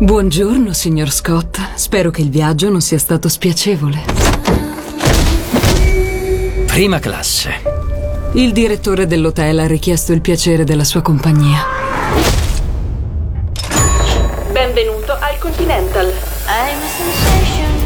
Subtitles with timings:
[0.00, 1.56] Buongiorno, signor Scott.
[1.76, 4.02] Spero che il viaggio non sia stato spiacevole.
[6.66, 7.62] Prima classe.
[8.32, 11.62] Il direttore dell'hotel ha richiesto il piacere della sua compagnia.
[14.50, 16.12] Benvenuto al Continental.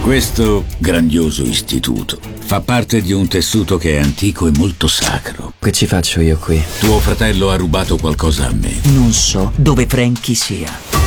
[0.00, 5.52] Questo grandioso istituto fa parte di un tessuto che è antico e molto sacro.
[5.58, 6.64] Che ci faccio io qui?
[6.78, 8.80] Tuo fratello ha rubato qualcosa a me.
[8.84, 10.97] Non so dove Frankie sia.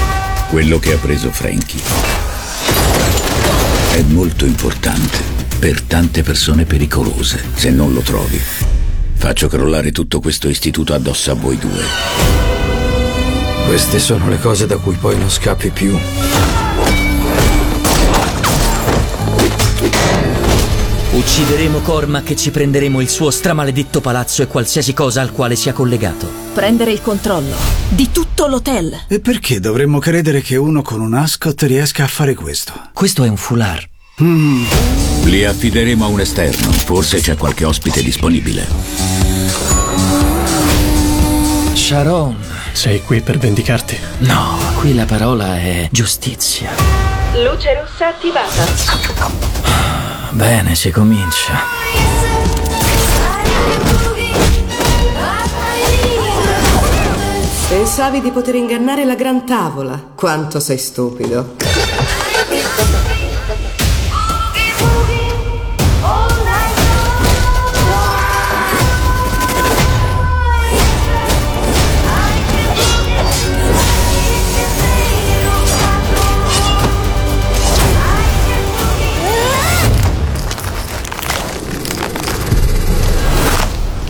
[0.52, 1.82] Quello che ha preso Frankie
[3.94, 5.20] è molto importante
[5.58, 7.42] per tante persone pericolose.
[7.54, 8.38] Se non lo trovi,
[9.14, 11.86] faccio crollare tutto questo istituto addosso a voi due.
[13.66, 15.98] Queste sono le cose da cui poi non scappi più.
[21.14, 25.74] Uccideremo Cormac e ci prenderemo il suo stramaledetto palazzo e qualsiasi cosa al quale sia
[25.74, 26.26] collegato.
[26.54, 27.54] Prendere il controllo
[27.90, 28.98] di tutto l'hotel.
[29.10, 32.72] E perché dovremmo credere che uno con un ascot riesca a fare questo?
[32.94, 33.90] Questo è un foulard.
[35.26, 36.72] Li affideremo a un esterno.
[36.72, 38.66] Forse c'è qualche ospite disponibile.
[41.74, 42.38] Sharon.
[42.72, 44.00] Sei qui per vendicarti?
[44.20, 46.72] No, qui la parola è giustizia.
[47.34, 50.01] Luce rossa attivata.
[50.34, 51.60] Bene, si comincia.
[57.68, 60.02] Pensavi di poter ingannare la gran tavola.
[60.16, 61.71] Quanto sei stupido.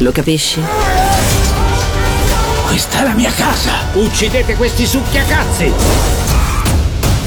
[0.02, 0.60] Lo capisci?
[2.66, 3.72] Questa è la mia casa.
[3.94, 5.72] Uccidete questi succhiacazzi!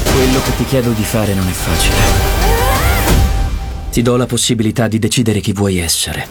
[0.03, 1.95] Quello che ti chiedo di fare non è facile.
[3.91, 6.27] Ti do la possibilità di decidere chi vuoi essere.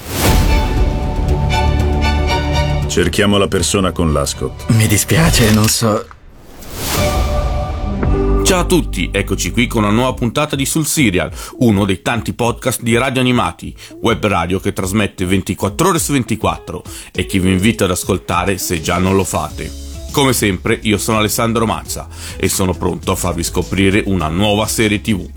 [2.88, 4.66] Cerchiamo la persona con l'ascot.
[4.66, 6.06] Mi dispiace, non so.
[8.54, 11.28] Ciao a tutti, eccoci qui con una nuova puntata di Sul Serial,
[11.59, 16.84] uno dei tanti podcast di Radio Animati, web radio che trasmette 24 ore su 24
[17.12, 19.69] e che vi invito ad ascoltare se già non lo fate.
[20.12, 22.06] Come sempre, io sono Alessandro Mazza
[22.37, 25.28] e sono pronto a farvi scoprire una nuova serie TV.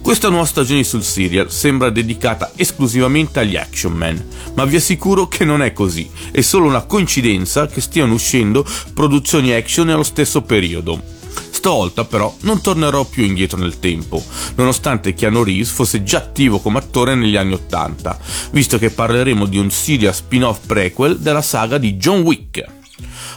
[0.00, 4.24] Questa nuova stagione sul serial sembra dedicata esclusivamente agli action man,
[4.54, 8.64] ma vi assicuro che non è così, è solo una coincidenza che stiano uscendo
[8.94, 11.21] produzioni action nello stesso periodo.
[11.62, 14.20] Stavolta però non tornerò più indietro nel tempo,
[14.56, 18.18] nonostante Keanu Reeves fosse già attivo come attore negli anni Ottanta,
[18.50, 22.81] visto che parleremo di un serial spin-off prequel della saga di John Wick.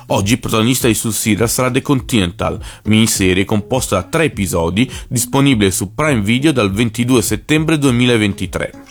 [0.07, 6.21] Oggi protagonista di Serial sarà The Continental, miniserie composta da tre episodi disponibile su Prime
[6.21, 8.83] Video dal 22 settembre 2023.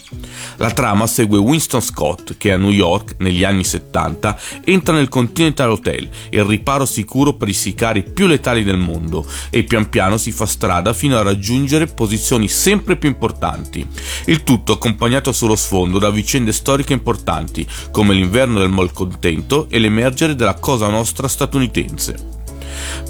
[0.57, 5.71] La trama segue Winston Scott che a New York, negli anni 70, entra nel Continental
[5.71, 10.33] Hotel, il riparo sicuro per i sicari più letali del mondo, e pian piano si
[10.33, 13.87] fa strada fino a raggiungere posizioni sempre più importanti.
[14.27, 20.35] Il tutto accompagnato sullo sfondo da vicende storiche importanti, come l'inverno del malcontento e l'emergere
[20.35, 22.43] della Cosa Nostra statunitense.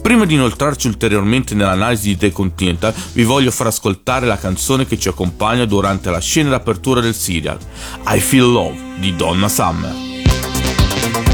[0.02, 4.98] Prima di inoltrarci ulteriormente nell'analisi di The Continental, vi voglio far ascoltare la canzone che
[4.98, 7.58] ci accompagna durante la scena d'apertura del serial,
[8.06, 11.33] I Feel Love di Donna Summer.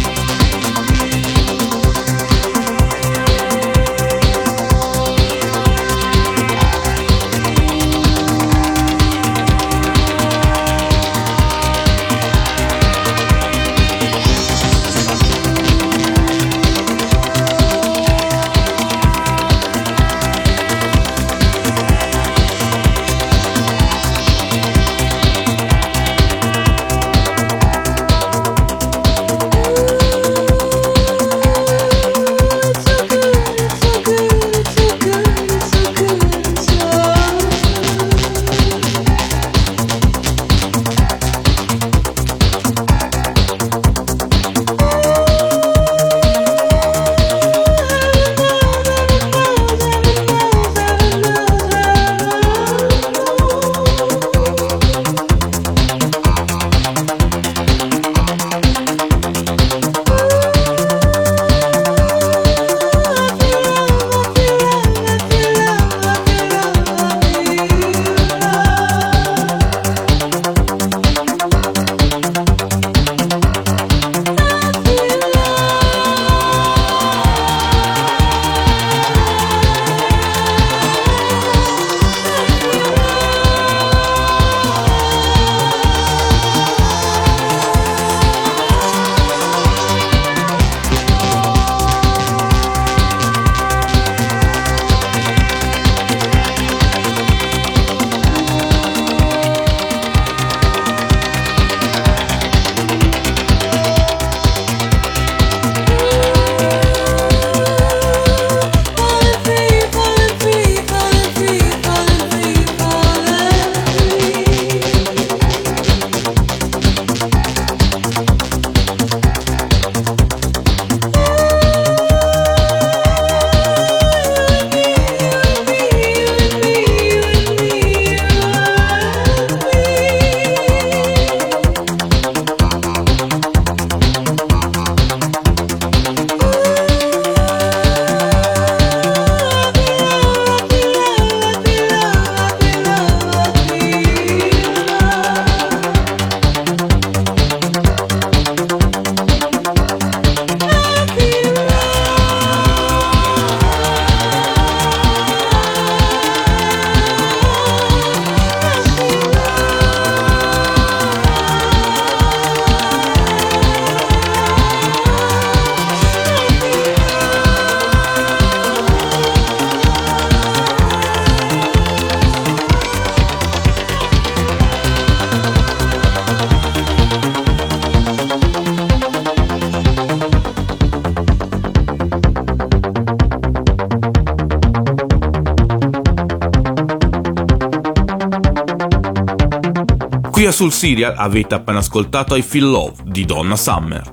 [190.60, 194.12] Sul Serial avete appena ascoltato I Feel Love di Donna Summer.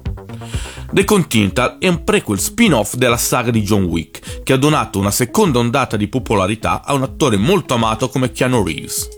[0.89, 5.11] The Continental è un prequel spin-off della saga di John Wick, che ha donato una
[5.11, 9.09] seconda ondata di popolarità a un attore molto amato come Keanu Reeves.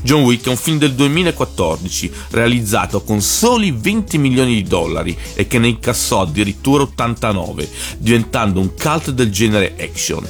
[0.00, 5.46] John Wick è un film del 2014 realizzato con soli 20 milioni di dollari e
[5.46, 7.68] che ne incassò addirittura 89,
[7.98, 10.26] diventando un cult del genere action.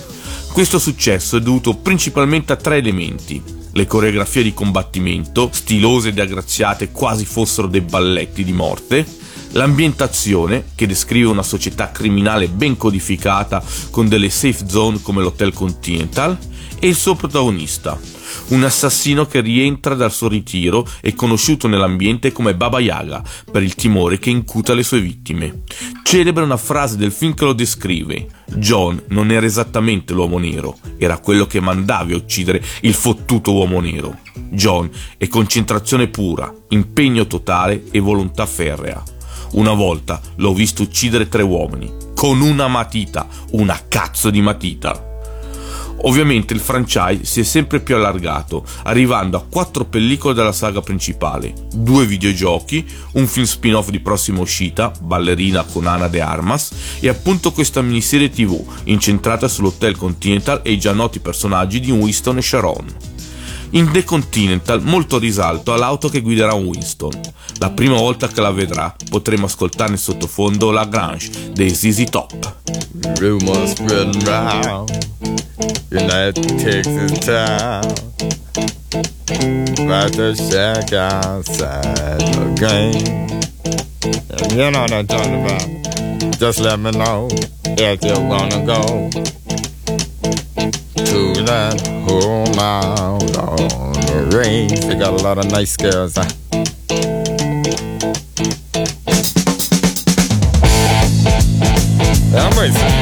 [0.53, 3.61] Questo successo è dovuto principalmente a tre elementi.
[3.73, 9.07] Le coreografie di combattimento, stilose ed aggraziate quasi fossero dei balletti di morte,
[9.53, 16.37] l'ambientazione, che descrive una società criminale ben codificata con delle safe zone come l'Hotel Continental,
[16.85, 17.97] e il suo protagonista,
[18.49, 23.77] un assassino che rientra dal suo ritiro e conosciuto nell'ambiente come Baba Yaga per il
[23.77, 25.63] timore che incuta le sue vittime.
[26.03, 28.27] Celebre una frase del film che lo descrive.
[28.57, 33.79] John non era esattamente l'uomo nero, era quello che mandavi a uccidere il fottuto uomo
[33.79, 34.19] nero.
[34.51, 39.01] John è concentrazione pura, impegno totale e volontà ferrea.
[39.53, 45.11] Una volta l'ho visto uccidere tre uomini, con una matita, una cazzo di matita.
[46.05, 51.55] Ovviamente il franchise si è sempre più allargato, arrivando a quattro pellicole della saga principale,
[51.73, 57.53] due videogiochi, un film spin-off di prossima uscita, Ballerina con Ana de Armas, e appunto
[57.53, 63.12] questa miniserie tv incentrata sull'Hotel Continental e i già noti personaggi di Winston e Sharon.
[63.75, 67.19] In The Continental molto risalto all'auto che guiderà Winston.
[67.59, 72.57] La prima volta che la vedrà potremo ascoltare in sottofondo la Grange dei ZZ Top.
[73.19, 74.91] Rumors spreading round
[75.91, 77.95] United Texas town
[79.79, 83.29] About to shack outside the game
[84.51, 87.29] you know what I'm talking about Just let me know
[87.65, 89.09] if you wanna go
[91.07, 96.29] To that home out on the range They got a lot of nice girls huh?
[102.35, 103.02] I'm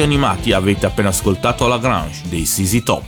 [0.00, 3.04] Radio Animati avete appena ascoltato La Grange dei Sisi Top.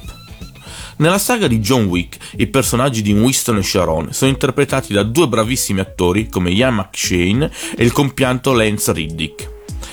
[0.96, 5.26] Nella saga di John Wick, i personaggi di Winston e Sharon sono interpretati da due
[5.26, 9.50] bravissimi attori come Ian McShane e il compianto Lance Riddick.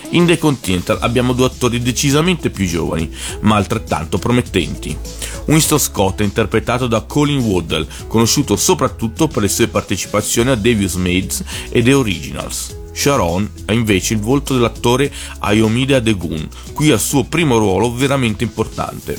[0.09, 3.09] In The Continental abbiamo due attori decisamente più giovani,
[3.41, 4.97] ma altrettanto promettenti.
[5.45, 10.95] Winston Scott è interpretato da Colin Waddell, conosciuto soprattutto per le sue partecipazioni a Devious
[10.95, 12.78] Maids e The Originals.
[12.99, 19.17] Sharon ha invece il volto dell'attore Ayomide Adegun, qui al suo primo ruolo veramente importante.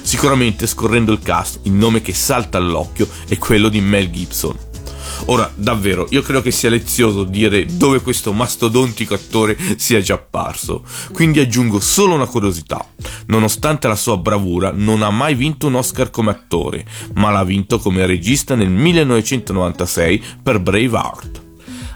[0.00, 4.56] Sicuramente scorrendo il cast, il nome che salta all'occhio è quello di Mel Gibson.
[5.26, 10.82] Ora, davvero, io credo che sia lezioso dire dove questo mastodontico attore sia già apparso.
[11.12, 12.82] Quindi aggiungo solo una curiosità.
[13.26, 17.78] Nonostante la sua bravura, non ha mai vinto un Oscar come attore, ma l'ha vinto
[17.78, 21.47] come regista nel 1996 per Braveheart.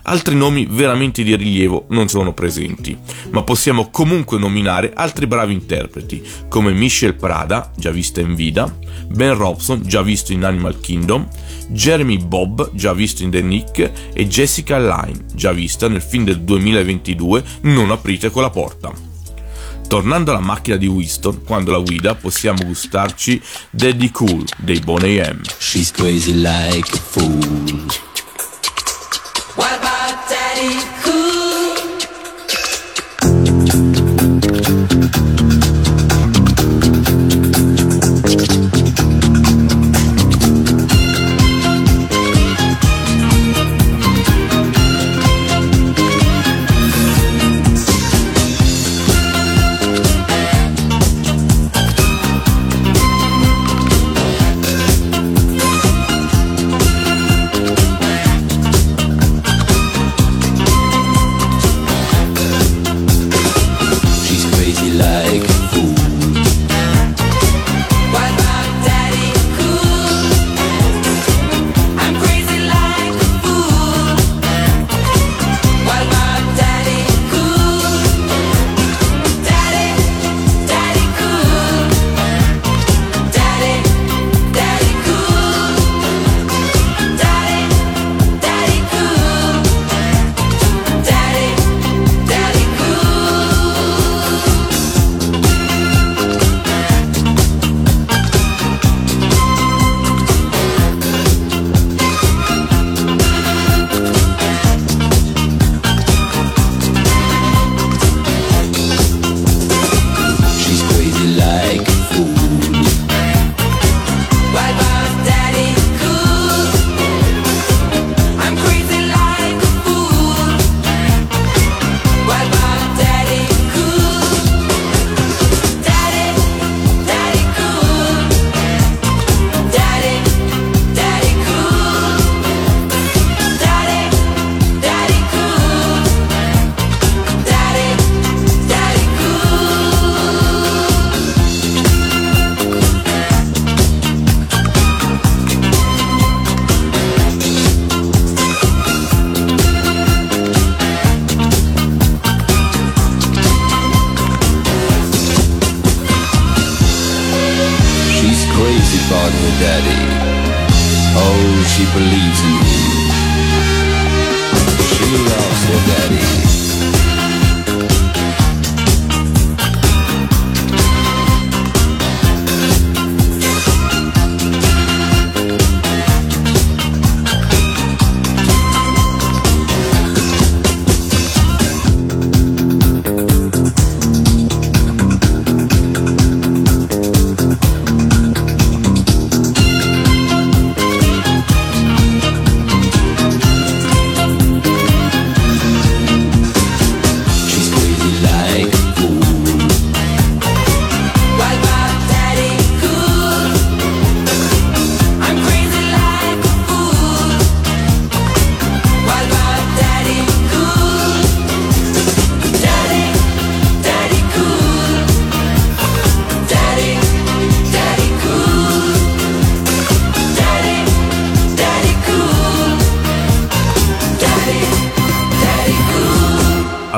[0.04, 2.98] Altri nomi veramente di rilievo non sono presenti,
[3.30, 8.74] ma possiamo comunque nominare altri bravi interpreti, come Michelle Prada, già vista in Vida,
[9.08, 11.28] Ben Robson, già visto in Animal Kingdom,
[11.68, 16.40] Jeremy Bob, già visto in The Nick, e Jessica Line, già vista nel film del
[16.40, 18.92] 2022 Non aprite quella porta.
[19.86, 23.40] Tornando alla macchina di Winston, quando la guida possiamo gustarci
[23.70, 25.42] Daddy Cool dei Boney M.
[25.58, 28.10] She's crazy like a fool.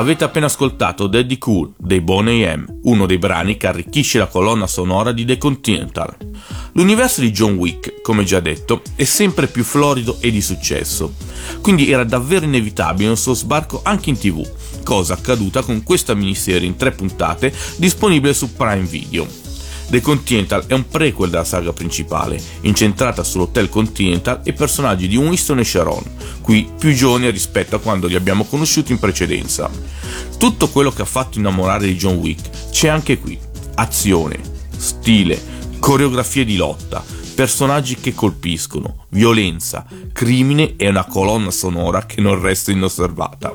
[0.05, 4.67] Avete appena ascoltato Daddy Cool dei Boney M, uno dei brani che arricchisce la colonna
[4.67, 6.15] sonora di The Continental.
[6.73, 11.15] L'universo di John Wick, come già detto, è sempre più florido e di successo,
[11.59, 14.47] quindi era davvero inevitabile il suo sbarco anche in tv,
[14.83, 19.44] cosa accaduta con questa miniserie in tre puntate disponibile su Prime Video.
[19.87, 25.59] The Continental è un prequel della saga principale, incentrata sull'Hotel Continental e personaggi di Winston
[25.59, 26.03] e Sharon,
[26.41, 29.69] qui più giovani rispetto a quando li abbiamo conosciuti in precedenza.
[30.37, 33.37] Tutto quello che ha fatto innamorare di John Wick c'è anche qui.
[33.75, 34.39] Azione,
[34.75, 35.41] stile,
[35.79, 37.03] coreografie di lotta,
[37.35, 43.53] personaggi che colpiscono, violenza, crimine e una colonna sonora che non resta inosservata.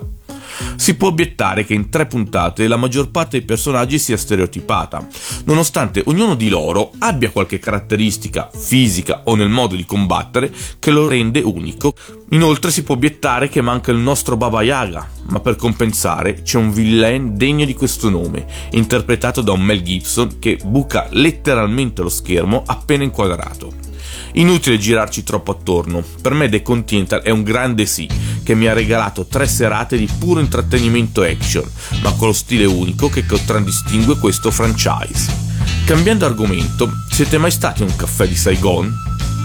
[0.77, 5.07] Si può obiettare che in tre puntate la maggior parte dei personaggi sia stereotipata,
[5.45, 11.07] nonostante ognuno di loro abbia qualche caratteristica fisica o nel modo di combattere che lo
[11.07, 11.95] rende unico.
[12.31, 16.73] Inoltre si può obiettare che manca il nostro Baba Yaga, ma per compensare c'è un
[16.73, 22.63] villain degno di questo nome, interpretato da un Mel Gibson che buca letteralmente lo schermo
[22.65, 23.89] appena inquadrato.
[24.35, 28.09] Inutile girarci troppo attorno, per me The Continental è un grande sì,
[28.43, 31.69] che mi ha regalato tre serate di puro intrattenimento action,
[32.03, 35.49] ma con lo stile unico che contraddistingue questo franchise.
[35.85, 38.93] Cambiando argomento, siete mai stati a un caffè di Saigon?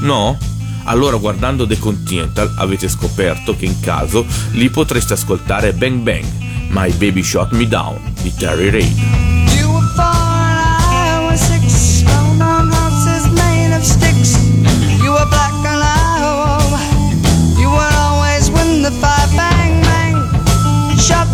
[0.02, 0.38] No?
[0.86, 6.26] Allora guardando The Continental avete scoperto che in caso lì potreste ascoltare Bang Bang,
[6.70, 10.25] My Baby Shot Me Down di Terry Reid.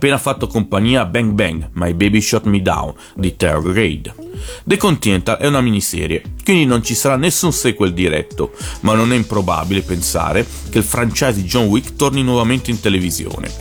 [0.00, 4.14] appena fatto compagnia Bang Bang, My Baby Shot Me Down di Terror Raid.
[4.64, 9.16] The Continental è una miniserie, quindi non ci sarà nessun sequel diretto, ma non è
[9.16, 13.52] improbabile pensare che il franchise di John Wick torni nuovamente in televisione.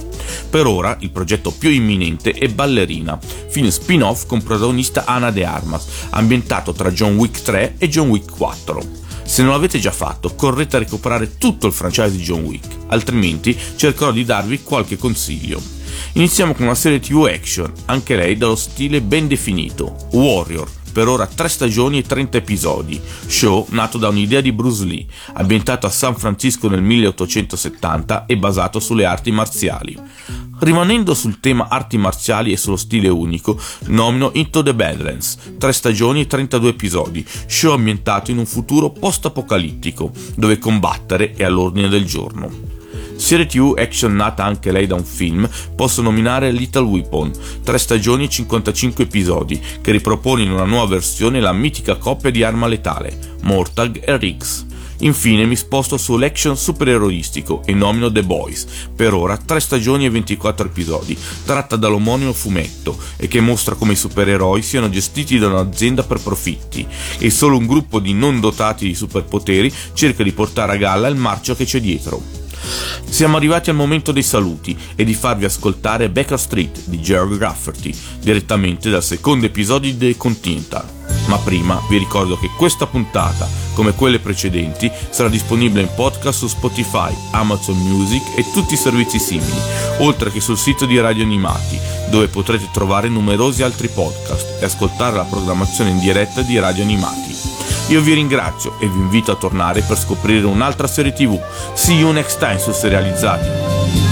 [0.50, 5.88] Per ora il progetto più imminente è Ballerina, film spin-off con protagonista Ana de Armas,
[6.12, 8.82] ambientato tra John Wick 3 e John Wick 4.
[9.26, 13.58] Se non l'avete già fatto, correte a recuperare tutto il franchise di John Wick, altrimenti
[13.76, 15.79] cercherò di darvi qualche consiglio.
[16.14, 21.28] Iniziamo con una serie TV action, anche lei dallo stile ben definito, Warrior, per ora
[21.28, 26.16] 3 stagioni e 30 episodi, show nato da un'idea di Bruce Lee, ambientato a San
[26.16, 29.98] Francisco nel 1870 e basato sulle arti marziali.
[30.60, 36.22] Rimanendo sul tema arti marziali e sullo stile unico, nomino Into the Badlands, 3 stagioni
[36.22, 42.69] e 32 episodi, show ambientato in un futuro post-apocalittico, dove combattere è all'ordine del giorno.
[43.20, 47.32] Serie TV action nata anche lei da un film, posso nominare Little Weapon,
[47.64, 52.44] 3 stagioni e 55 episodi, che ripropone in una nuova versione la mitica coppia di
[52.44, 54.66] arma letale, Mortag e Riggs.
[55.00, 60.68] Infine mi sposto sull'action supereroistico e nomino The Boys, per ora 3 stagioni e 24
[60.68, 66.22] episodi, tratta dall'omonimo fumetto e che mostra come i supereroi siano gestiti da un'azienda per
[66.22, 71.10] profitti e solo un gruppo di non dotati di superpoteri cerca di portare a galla
[71.10, 72.39] il marcio che c'è dietro.
[73.10, 77.94] Siamo arrivati al momento dei saluti e di farvi ascoltare Baker Street di Gerald Rafferty,
[78.20, 80.98] direttamente dal secondo episodio di The Continental.
[81.28, 86.48] Ma prima vi ricordo che questa puntata, come quelle precedenti, sarà disponibile in podcast su
[86.48, 89.60] Spotify, Amazon Music e tutti i servizi simili,
[90.00, 91.80] oltre che sul sito di Radio Animati,
[92.10, 97.29] dove potrete trovare numerosi altri podcast e ascoltare la programmazione in diretta di Radio Animati.
[97.90, 101.42] Io vi ringrazio e vi invito a tornare per scoprire un'altra serie tv.
[101.74, 104.09] See you next time su Serializzati.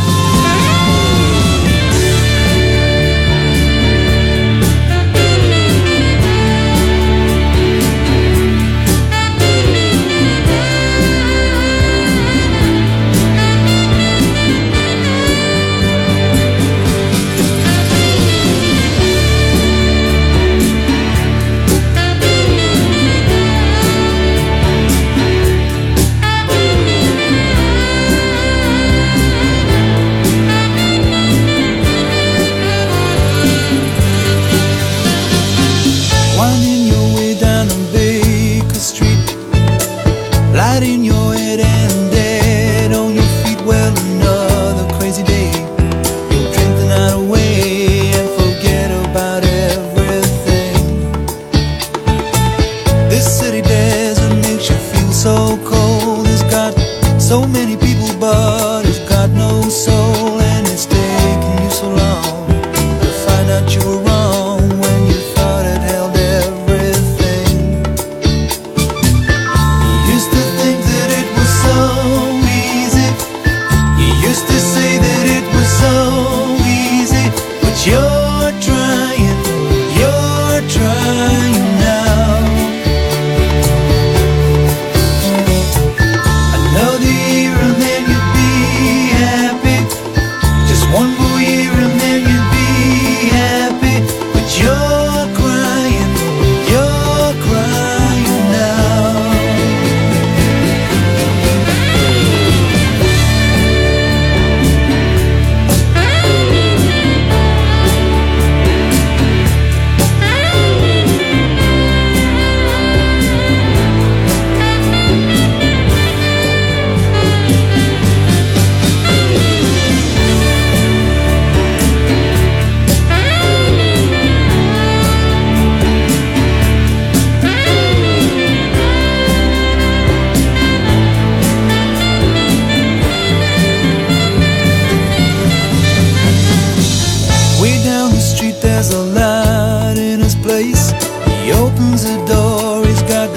[141.47, 143.36] He opens the door, he's got